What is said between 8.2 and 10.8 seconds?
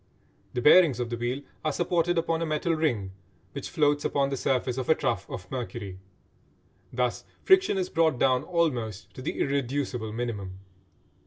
almost to the irreducible minimum.